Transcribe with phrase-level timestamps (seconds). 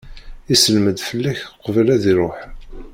[0.53, 2.37] Isellem-d fell-ak uqbel ad iruḥ.